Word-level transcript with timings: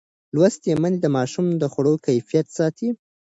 لوستې 0.35 0.71
میندې 0.81 0.99
د 1.01 1.05
ماشوم 1.15 1.45
د 1.61 1.63
خوړو 1.71 1.93
کیفیت 2.05 2.47
ساتي. 2.57 2.89